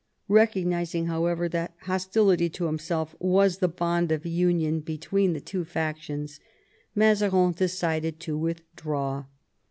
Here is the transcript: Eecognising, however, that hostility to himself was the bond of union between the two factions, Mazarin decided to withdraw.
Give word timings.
Eecognising, 0.27 1.05
however, 1.05 1.47
that 1.47 1.75
hostility 1.81 2.49
to 2.49 2.65
himself 2.65 3.15
was 3.19 3.59
the 3.59 3.67
bond 3.67 4.11
of 4.11 4.25
union 4.25 4.79
between 4.79 5.33
the 5.33 5.39
two 5.39 5.63
factions, 5.63 6.39
Mazarin 6.95 7.51
decided 7.51 8.19
to 8.21 8.35
withdraw. 8.35 9.25